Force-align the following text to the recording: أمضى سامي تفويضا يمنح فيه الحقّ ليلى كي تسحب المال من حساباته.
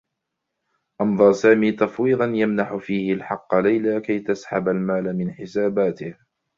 أمضى 1.01 1.33
سامي 1.33 1.71
تفويضا 1.71 2.25
يمنح 2.25 2.75
فيه 2.75 3.13
الحقّ 3.13 3.55
ليلى 3.55 4.01
كي 4.01 4.19
تسحب 4.19 4.67
المال 4.67 5.17
من 5.17 5.33
حساباته. 5.33 6.15